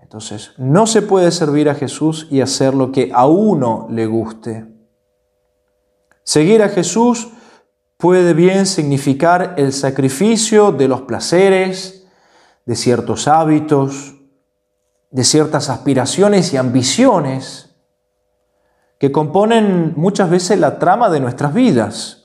Entonces, 0.00 0.52
no 0.58 0.86
se 0.86 1.02
puede 1.02 1.30
servir 1.30 1.68
a 1.68 1.74
Jesús 1.74 2.26
y 2.30 2.40
hacer 2.40 2.74
lo 2.74 2.90
que 2.90 3.10
a 3.14 3.26
uno 3.26 3.86
le 3.90 4.06
guste. 4.06 4.66
Seguir 6.24 6.62
a 6.62 6.68
Jesús 6.68 7.28
puede 7.96 8.32
bien 8.34 8.66
significar 8.66 9.54
el 9.58 9.72
sacrificio 9.72 10.72
de 10.72 10.88
los 10.88 11.02
placeres, 11.02 12.06
de 12.64 12.76
ciertos 12.76 13.28
hábitos, 13.28 14.14
de 15.10 15.24
ciertas 15.24 15.68
aspiraciones 15.68 16.52
y 16.52 16.56
ambiciones 16.56 17.76
que 18.98 19.12
componen 19.12 19.94
muchas 19.96 20.30
veces 20.30 20.58
la 20.58 20.78
trama 20.78 21.10
de 21.10 21.20
nuestras 21.20 21.52
vidas. 21.52 22.21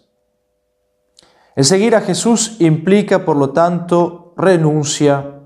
El 1.58 1.66
seguir 1.66 1.96
a 1.96 2.02
Jesús 2.02 2.58
implica, 2.60 3.26
por 3.26 3.36
lo 3.36 3.50
tanto, 3.50 4.36
renuncia 4.38 5.40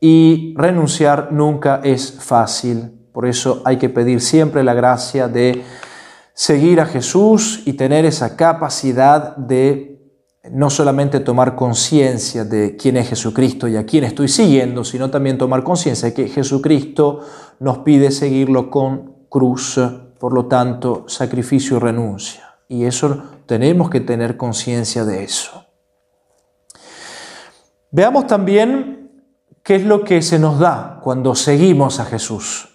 y 0.00 0.54
renunciar 0.56 1.32
nunca 1.32 1.82
es 1.84 2.12
fácil. 2.18 3.10
Por 3.12 3.26
eso 3.26 3.60
hay 3.66 3.76
que 3.76 3.90
pedir 3.90 4.22
siempre 4.22 4.64
la 4.64 4.72
gracia 4.72 5.28
de 5.28 5.62
seguir 6.32 6.80
a 6.80 6.86
Jesús 6.86 7.60
y 7.66 7.74
tener 7.74 8.06
esa 8.06 8.36
capacidad 8.36 9.36
de 9.36 10.00
no 10.50 10.70
solamente 10.70 11.20
tomar 11.20 11.56
conciencia 11.56 12.46
de 12.46 12.74
quién 12.74 12.96
es 12.96 13.10
Jesucristo 13.10 13.68
y 13.68 13.76
a 13.76 13.84
quién 13.84 14.04
estoy 14.04 14.28
siguiendo, 14.28 14.82
sino 14.82 15.10
también 15.10 15.36
tomar 15.36 15.62
conciencia 15.62 16.08
de 16.08 16.14
que 16.14 16.28
Jesucristo 16.28 17.20
nos 17.60 17.80
pide 17.80 18.10
seguirlo 18.10 18.70
con 18.70 19.26
cruz, 19.28 19.78
por 20.18 20.32
lo 20.32 20.46
tanto, 20.46 21.04
sacrificio 21.06 21.76
y 21.76 21.80
renuncia. 21.80 22.53
Y 22.74 22.86
eso 22.86 23.22
tenemos 23.46 23.88
que 23.88 24.00
tener 24.00 24.36
conciencia 24.36 25.04
de 25.04 25.22
eso. 25.22 25.64
Veamos 27.92 28.26
también 28.26 29.12
qué 29.62 29.76
es 29.76 29.84
lo 29.84 30.02
que 30.02 30.22
se 30.22 30.40
nos 30.40 30.58
da 30.58 30.98
cuando 31.00 31.36
seguimos 31.36 32.00
a 32.00 32.04
Jesús. 32.04 32.68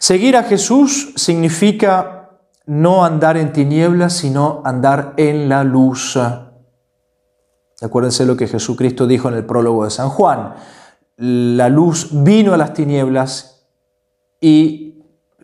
Seguir 0.00 0.36
a 0.36 0.42
Jesús 0.42 1.12
significa 1.14 2.30
no 2.66 3.04
andar 3.04 3.36
en 3.36 3.52
tinieblas, 3.52 4.14
sino 4.14 4.62
andar 4.64 5.14
en 5.16 5.48
la 5.48 5.62
luz. 5.62 6.18
Acuérdense 7.80 8.26
lo 8.26 8.36
que 8.36 8.48
Jesucristo 8.48 9.06
dijo 9.06 9.28
en 9.28 9.34
el 9.34 9.46
prólogo 9.46 9.84
de 9.84 9.92
San 9.92 10.08
Juan. 10.08 10.54
La 11.18 11.68
luz 11.68 12.08
vino 12.10 12.52
a 12.52 12.56
las 12.56 12.74
tinieblas 12.74 13.64
y 14.40 14.87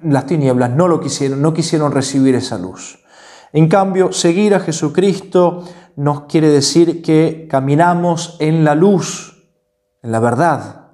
las 0.05 0.27
tinieblas 0.27 0.71
no 0.71 0.89
lo 0.89 1.01
quisieron, 1.01 1.43
no 1.43 1.55
quisieron 1.55 1.93
recibir 1.93 2.35
esa 2.35 2.59
luz. 2.59 3.05
En 3.53 3.69
cambio, 3.69 4.13
seguir 4.13 4.55
a 4.55 4.61
Jesucristo 4.61 5.65
nos 5.97 6.23
quiere 6.23 6.49
decir 6.49 7.03
que 7.03 7.47
caminamos 7.49 8.37
en 8.41 8.65
la 8.65 8.75
luz, 8.75 9.49
en 10.03 10.13
la 10.13 10.21
verdad. 10.21 10.89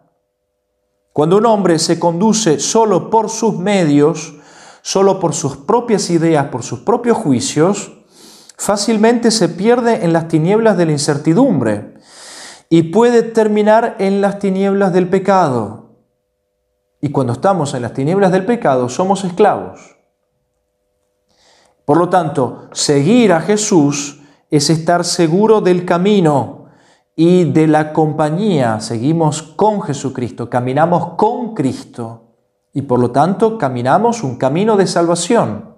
Cuando 1.13 1.39
un 1.39 1.47
hombre 1.47 1.79
se 1.79 1.99
conduce 1.99 2.61
solo 2.61 3.11
por 3.11 3.31
sus 3.31 3.59
medios, 3.59 4.35
solo 4.83 5.19
por 5.19 5.35
sus 5.35 5.57
propias 5.57 6.11
ideas, 6.11 6.47
por 6.47 6.63
sus 6.63 6.81
propios 6.81 7.17
juicios, 7.17 7.93
fácilmente 8.57 9.31
se 9.31 9.49
pierde 9.49 10.05
en 10.05 10.13
las 10.13 10.29
tinieblas 10.29 10.77
de 10.77 10.87
la 10.87 10.93
incertidumbre 10.93 11.95
y 12.69 12.85
puede 12.85 13.23
terminar 13.23 13.97
en 13.99 14.21
las 14.21 14.39
tinieblas 14.39 14.93
del 14.93 15.09
pecado. 15.09 15.90
Y 17.01 17.11
cuando 17.11 17.33
estamos 17.33 17.75
en 17.75 17.83
las 17.83 17.95
tinieblas 17.95 18.33
del 18.33 18.45
pecado 18.45 18.89
somos 18.89 19.25
esclavos. 19.25 19.97
Por 21.85 21.97
lo 21.97 22.09
tanto, 22.09 22.69
seguir 22.73 23.33
a 23.33 23.41
Jesús 23.41 24.21
es 24.51 24.71
estar 24.71 25.05
seguro 25.05 25.61
del 25.61 25.85
camino 25.85 26.67
y 27.17 27.51
de 27.51 27.67
la 27.67 27.93
compañía. 27.93 28.81
Seguimos 28.81 29.43
con 29.43 29.83
Jesucristo, 29.83 30.51
caminamos 30.51 31.15
con 31.17 31.55
Cristo 31.55 32.35
y 32.73 32.83
por 32.83 33.01
lo 33.01 33.11
tanto 33.11 33.59
caminamos 33.59 34.23
un 34.23 34.37
camino 34.37 34.77
de 34.77 34.87
salvación, 34.87 35.75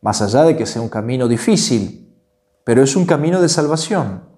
más 0.00 0.20
allá 0.22 0.42
de 0.42 0.56
que 0.56 0.66
sea 0.66 0.82
un 0.82 0.88
camino 0.88 1.28
difícil, 1.28 2.12
pero 2.64 2.82
es 2.82 2.96
un 2.96 3.06
camino 3.06 3.40
de 3.40 3.48
salvación. 3.48 4.31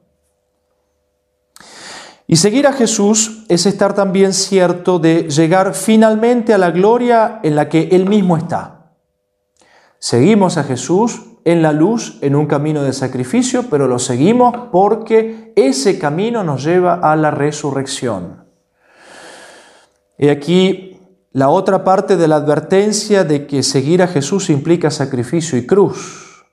Y 2.27 2.37
seguir 2.37 2.67
a 2.67 2.73
Jesús 2.73 3.45
es 3.49 3.67
estar 3.67 3.95
también 3.95 4.33
cierto 4.33 4.99
de 4.99 5.29
llegar 5.29 5.75
finalmente 5.75 6.55
a 6.55 6.59
la 6.59 6.71
gloria 6.71 7.41
en 7.43 7.55
la 7.55 7.69
que 7.69 7.89
Él 7.93 8.09
mismo 8.09 8.37
está. 8.37 8.93
Seguimos 9.99 10.57
a 10.57 10.65
Jesús 10.65 11.21
en 11.45 11.61
la 11.61 11.73
luz, 11.73 12.19
en 12.23 12.35
un 12.35 12.47
camino 12.47 12.83
de 12.83 12.93
sacrificio, 12.93 13.67
pero 13.69 13.87
lo 13.87 13.99
seguimos 13.99 14.55
porque 14.73 15.53
ese 15.57 15.99
camino 15.99 16.43
nos 16.43 16.65
lleva 16.65 16.95
a 16.95 17.15
la 17.17 17.31
resurrección. 17.31 18.45
Y 20.17 20.29
aquí 20.29 20.99
la 21.33 21.49
otra 21.49 21.85
parte 21.85 22.17
de 22.17 22.29
la 22.29 22.37
advertencia 22.37 23.25
de 23.25 23.47
que 23.47 23.63
seguir 23.63 24.03
a 24.03 24.07
Jesús 24.07 24.51
implica 24.51 24.91
sacrificio 24.91 25.59
y 25.59 25.67
cruz. 25.67 26.47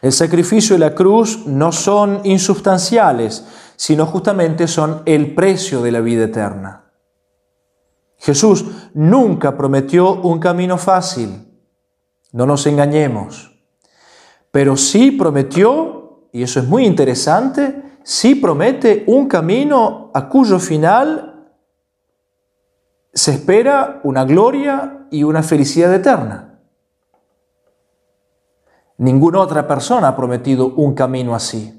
El 0.00 0.12
sacrificio 0.12 0.76
y 0.76 0.78
la 0.78 0.94
cruz 0.94 1.44
no 1.46 1.72
son 1.72 2.20
insubstanciales, 2.24 3.44
sino 3.78 4.06
justamente 4.06 4.66
son 4.66 5.02
el 5.06 5.36
precio 5.36 5.80
de 5.82 5.92
la 5.92 6.00
vida 6.00 6.24
eterna. 6.24 6.90
Jesús 8.16 8.64
nunca 8.92 9.56
prometió 9.56 10.14
un 10.14 10.40
camino 10.40 10.76
fácil, 10.78 11.46
no 12.32 12.44
nos 12.44 12.66
engañemos, 12.66 13.56
pero 14.50 14.76
sí 14.76 15.12
prometió, 15.12 16.26
y 16.32 16.42
eso 16.42 16.58
es 16.58 16.66
muy 16.66 16.86
interesante, 16.86 18.00
sí 18.02 18.34
promete 18.34 19.04
un 19.06 19.28
camino 19.28 20.10
a 20.12 20.28
cuyo 20.28 20.58
final 20.58 21.48
se 23.14 23.34
espera 23.34 24.00
una 24.02 24.24
gloria 24.24 25.06
y 25.12 25.22
una 25.22 25.44
felicidad 25.44 25.94
eterna. 25.94 26.58
Ninguna 28.96 29.38
otra 29.38 29.68
persona 29.68 30.08
ha 30.08 30.16
prometido 30.16 30.66
un 30.66 30.94
camino 30.94 31.36
así, 31.36 31.77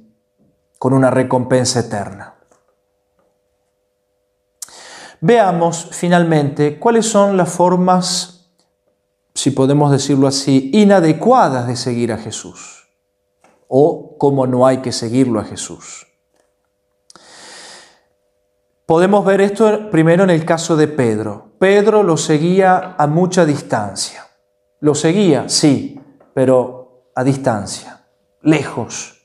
con 0.80 0.94
una 0.94 1.12
recompensa 1.12 1.82
eterna. 1.82 2.36
Veamos 5.22 5.90
finalmente 5.92 6.80
cuáles 6.80 7.06
son 7.06 7.36
las 7.36 7.50
formas, 7.50 8.50
si 9.36 9.52
podemos 9.52 9.92
decirlo 9.92 10.28
así, 10.28 10.72
inadecuadas 10.74 11.68
de 11.68 11.76
seguir 11.76 12.14
a 12.14 12.18
Jesús 12.18 12.88
o 13.68 14.18
cómo 14.18 14.48
no 14.48 14.66
hay 14.66 14.78
que 14.78 14.94
seguirlo 14.94 15.40
a 15.42 15.44
Jesús. 15.44 16.08
Podemos 18.86 19.24
ver 19.24 19.42
esto 19.42 19.92
primero 19.92 20.24
en 20.24 20.32
el 20.32 20.46
caso 20.46 20.76
de 20.76 20.88
Pedro. 20.88 21.52
Pedro 21.60 22.02
lo 22.02 22.18
seguía 22.18 22.96
a 22.98 23.06
mucha 23.06 23.46
distancia. 23.46 24.26
Lo 24.80 24.96
seguía, 24.96 25.50
sí, 25.50 26.02
pero 26.34 27.12
a 27.14 27.24
distancia, 27.24 28.08
lejos. 28.42 29.19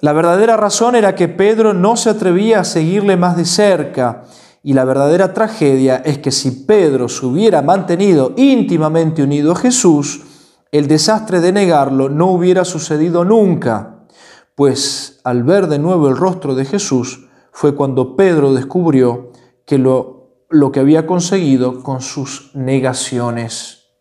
La 0.00 0.12
verdadera 0.12 0.56
razón 0.56 0.94
era 0.94 1.14
que 1.14 1.28
Pedro 1.28 1.72
no 1.72 1.96
se 1.96 2.10
atrevía 2.10 2.60
a 2.60 2.64
seguirle 2.64 3.16
más 3.16 3.36
de 3.36 3.46
cerca 3.46 4.24
y 4.62 4.74
la 4.74 4.84
verdadera 4.84 5.32
tragedia 5.32 5.96
es 6.04 6.18
que 6.18 6.32
si 6.32 6.50
Pedro 6.50 7.08
se 7.08 7.24
hubiera 7.24 7.62
mantenido 7.62 8.34
íntimamente 8.36 9.22
unido 9.22 9.52
a 9.52 9.56
Jesús, 9.56 10.22
el 10.70 10.86
desastre 10.88 11.40
de 11.40 11.52
negarlo 11.52 12.08
no 12.10 12.26
hubiera 12.26 12.64
sucedido 12.64 13.24
nunca, 13.24 14.06
pues 14.54 15.20
al 15.24 15.44
ver 15.44 15.68
de 15.68 15.78
nuevo 15.78 16.08
el 16.08 16.16
rostro 16.16 16.54
de 16.54 16.64
Jesús, 16.64 17.28
fue 17.52 17.74
cuando 17.74 18.16
Pedro 18.16 18.52
descubrió 18.52 19.30
que 19.64 19.78
lo, 19.78 20.44
lo 20.50 20.72
que 20.72 20.80
había 20.80 21.06
conseguido 21.06 21.82
con 21.82 22.02
sus 22.02 22.50
negaciones, 22.54 23.94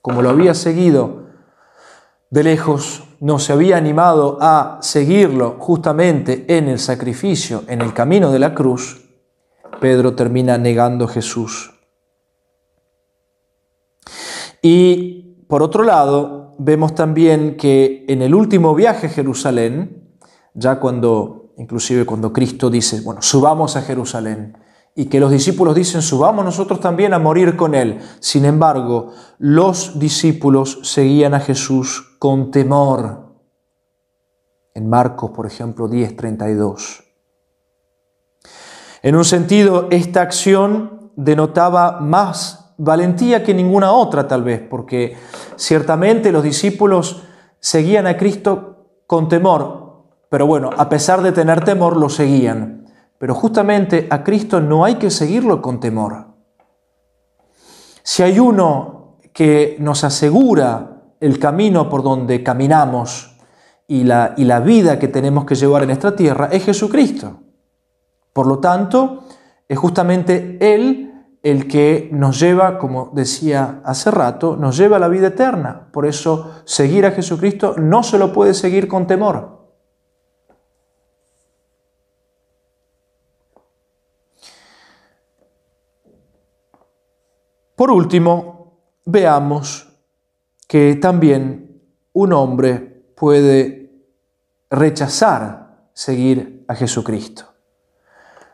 como 0.00 0.22
lo 0.22 0.30
había 0.30 0.54
seguido 0.54 1.26
de 2.30 2.44
lejos, 2.44 3.07
no 3.20 3.38
se 3.38 3.52
había 3.52 3.76
animado 3.76 4.38
a 4.40 4.78
seguirlo 4.80 5.56
justamente 5.58 6.44
en 6.48 6.68
el 6.68 6.78
sacrificio, 6.78 7.64
en 7.66 7.82
el 7.82 7.92
camino 7.92 8.30
de 8.30 8.38
la 8.38 8.54
cruz, 8.54 9.04
Pedro 9.80 10.14
termina 10.14 10.58
negando 10.58 11.06
a 11.06 11.08
Jesús. 11.08 11.72
Y 14.62 15.44
por 15.48 15.62
otro 15.62 15.84
lado, 15.84 16.54
vemos 16.58 16.94
también 16.94 17.56
que 17.56 18.04
en 18.08 18.22
el 18.22 18.34
último 18.34 18.74
viaje 18.74 19.06
a 19.06 19.10
Jerusalén, 19.10 20.18
ya 20.54 20.80
cuando 20.80 21.38
inclusive 21.58 22.06
cuando 22.06 22.32
Cristo 22.32 22.70
dice, 22.70 23.00
bueno, 23.02 23.20
subamos 23.20 23.76
a 23.76 23.82
Jerusalén, 23.82 24.56
y 24.98 25.04
que 25.04 25.20
los 25.20 25.30
discípulos 25.30 25.76
dicen, 25.76 26.02
subamos 26.02 26.44
nosotros 26.44 26.80
también 26.80 27.14
a 27.14 27.20
morir 27.20 27.54
con 27.54 27.76
Él. 27.76 28.00
Sin 28.18 28.44
embargo, 28.44 29.12
los 29.38 29.96
discípulos 30.00 30.80
seguían 30.82 31.34
a 31.34 31.40
Jesús 31.40 32.16
con 32.18 32.50
temor. 32.50 33.32
En 34.74 34.90
Marcos, 34.90 35.30
por 35.30 35.46
ejemplo, 35.46 35.86
10:32. 35.88 37.04
En 39.02 39.14
un 39.14 39.24
sentido, 39.24 39.86
esta 39.92 40.20
acción 40.20 41.12
denotaba 41.14 42.00
más 42.00 42.74
valentía 42.76 43.44
que 43.44 43.54
ninguna 43.54 43.92
otra 43.92 44.26
tal 44.26 44.42
vez, 44.42 44.60
porque 44.68 45.16
ciertamente 45.54 46.32
los 46.32 46.42
discípulos 46.42 47.22
seguían 47.60 48.08
a 48.08 48.16
Cristo 48.16 49.02
con 49.06 49.28
temor, 49.28 50.06
pero 50.28 50.48
bueno, 50.48 50.70
a 50.76 50.88
pesar 50.88 51.22
de 51.22 51.30
tener 51.30 51.64
temor, 51.64 51.96
lo 51.96 52.08
seguían. 52.08 52.77
Pero 53.18 53.34
justamente 53.34 54.06
a 54.10 54.22
Cristo 54.22 54.60
no 54.60 54.84
hay 54.84 54.94
que 54.94 55.10
seguirlo 55.10 55.60
con 55.60 55.80
temor. 55.80 56.28
Si 58.02 58.22
hay 58.22 58.38
uno 58.38 59.18
que 59.32 59.76
nos 59.80 60.04
asegura 60.04 61.02
el 61.20 61.38
camino 61.38 61.88
por 61.88 62.02
donde 62.02 62.42
caminamos 62.42 63.36
y 63.86 64.04
la, 64.04 64.34
y 64.36 64.44
la 64.44 64.60
vida 64.60 64.98
que 64.98 65.08
tenemos 65.08 65.44
que 65.44 65.56
llevar 65.56 65.82
en 65.82 65.90
esta 65.90 66.14
tierra, 66.14 66.48
es 66.52 66.64
Jesucristo. 66.64 67.40
Por 68.32 68.46
lo 68.46 68.58
tanto, 68.58 69.24
es 69.66 69.78
justamente 69.78 70.58
Él 70.60 71.08
el 71.42 71.68
que 71.68 72.08
nos 72.12 72.38
lleva, 72.40 72.78
como 72.78 73.10
decía 73.14 73.80
hace 73.84 74.10
rato, 74.10 74.56
nos 74.56 74.76
lleva 74.76 74.96
a 74.96 75.00
la 75.00 75.08
vida 75.08 75.28
eterna. 75.28 75.88
Por 75.92 76.06
eso 76.06 76.50
seguir 76.64 77.06
a 77.06 77.12
Jesucristo 77.12 77.74
no 77.78 78.02
se 78.02 78.18
lo 78.18 78.32
puede 78.32 78.54
seguir 78.54 78.88
con 78.88 79.06
temor. 79.06 79.57
Por 87.78 87.92
último, 87.92 88.80
veamos 89.06 89.86
que 90.66 90.96
también 90.96 91.80
un 92.12 92.32
hombre 92.32 93.12
puede 93.14 93.92
rechazar 94.68 95.86
seguir 95.94 96.64
a 96.66 96.74
Jesucristo. 96.74 97.44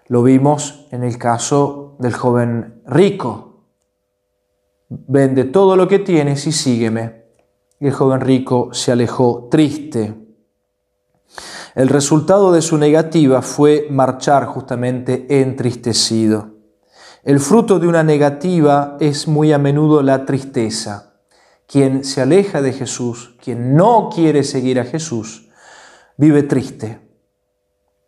Lo 0.08 0.22
vimos 0.22 0.86
en 0.90 1.04
el 1.04 1.16
caso 1.16 1.96
del 2.00 2.12
joven 2.12 2.82
rico. 2.84 3.64
Vende 4.90 5.44
todo 5.44 5.74
lo 5.74 5.88
que 5.88 6.00
tienes 6.00 6.46
y 6.46 6.52
sígueme. 6.52 7.24
Y 7.80 7.86
el 7.86 7.94
joven 7.94 8.20
rico 8.20 8.74
se 8.74 8.92
alejó 8.92 9.48
triste. 9.50 10.14
El 11.74 11.88
resultado 11.88 12.52
de 12.52 12.60
su 12.60 12.76
negativa 12.76 13.40
fue 13.40 13.86
marchar 13.88 14.44
justamente 14.44 15.40
entristecido. 15.40 16.53
El 17.24 17.40
fruto 17.40 17.78
de 17.78 17.86
una 17.86 18.02
negativa 18.02 18.98
es 19.00 19.26
muy 19.26 19.50
a 19.54 19.58
menudo 19.58 20.02
la 20.02 20.26
tristeza. 20.26 21.14
Quien 21.66 22.04
se 22.04 22.20
aleja 22.20 22.60
de 22.60 22.74
Jesús, 22.74 23.34
quien 23.42 23.74
no 23.74 24.10
quiere 24.14 24.44
seguir 24.44 24.78
a 24.78 24.84
Jesús, 24.84 25.48
vive 26.18 26.42
triste. 26.42 27.00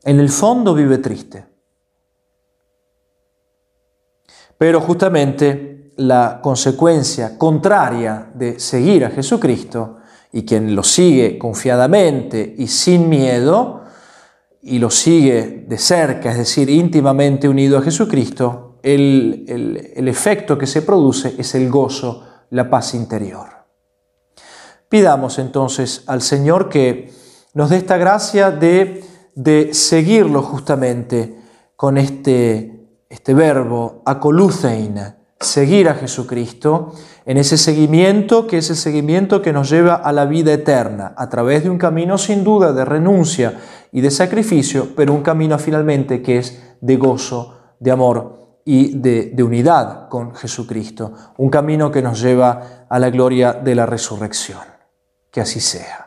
En 0.05 0.21
el 0.21 0.29
fondo 0.29 0.75
vive 0.75 0.99
triste. 0.99 1.47
Pero 4.59 4.83
justamente 4.83 5.93
la 5.97 6.41
consecuencia 6.43 7.39
contraria 7.39 8.31
de 8.35 8.61
seguir 8.61 9.07
a 9.07 9.11
Jesucristo 9.11 9.97
y 10.31 10.45
quien 10.45 10.77
lo 10.77 10.83
sigue 10.83 11.39
confiadamente 11.39 12.55
y 12.59 12.67
sin 12.67 13.09
miedo, 13.09 13.83
y 14.61 14.79
lo 14.79 14.91
sigue 14.91 15.65
de 15.67 15.79
cerca, 15.79 16.33
es 16.33 16.39
decir, 16.39 16.69
íntimamente 16.69 17.49
unido 17.49 17.79
a 17.79 17.83
Jesucristo, 17.83 18.66
el, 18.95 20.09
efecto 20.09 20.57
que 20.57 20.67
se 20.67 20.83
produce 20.83 21.35
es 21.39 21.55
el 21.55 21.69
gozo, 21.69 22.25
la 22.51 22.71
paz 22.71 22.95
interior. 22.95 23.49
Pidamos 24.89 25.39
entonces 25.39 26.05
al 26.07 26.23
Señor 26.23 26.69
que 26.69 27.13
nos 27.55 27.71
dé 27.71 27.79
esta 27.79 27.97
gracia 27.97 28.51
de, 28.51 29.05
de 29.35 29.75
seguirlo 29.75 30.43
justamente 30.43 31.37
con 31.75 31.99
este 31.99 32.77
este 33.09 33.35
verbo 33.35 34.03
acolucein, 34.05 34.99
seguir 35.39 35.89
a 35.89 35.95
Jesucristo, 35.95 36.93
en 37.25 37.37
ese 37.39 37.57
seguimiento 37.57 38.47
que 38.47 38.59
es 38.59 38.71
el 38.71 38.77
seguimiento 38.77 39.43
que 39.43 39.53
nos 39.53 39.71
lleva 39.71 39.95
a 39.95 40.13
la 40.13 40.27
vida 40.27 40.53
eterna, 40.53 41.15
a 41.17 41.29
través 41.29 41.63
de 41.65 41.71
un 41.71 41.79
camino 41.79 42.19
sin 42.19 42.43
duda 42.43 42.73
de 42.73 42.85
renuncia 42.85 43.61
y 43.93 44.01
de 44.01 44.11
sacrificio, 44.11 44.89
pero 44.97 45.13
un 45.13 45.23
camino 45.23 45.59
finalmente 45.59 46.21
que 46.21 46.39
es 46.39 46.63
de 46.81 46.97
gozo, 46.97 47.55
de 47.79 47.91
amor 47.91 48.46
y 48.67 48.99
de, 48.99 49.31
de 49.33 49.43
unidad 49.45 50.09
con 50.09 50.35
Jesucristo, 50.35 51.13
un 51.39 51.49
camino 51.49 51.91
que 51.91 52.03
nos 52.03 52.21
lleva 52.21 52.87
a 52.89 52.99
la 52.99 53.11
gloria 53.11 53.53
de 53.53 53.77
la 53.77 53.87
resurrección. 53.87 54.61
Que 55.31 55.41
así 55.41 55.61
sea. 55.61 56.06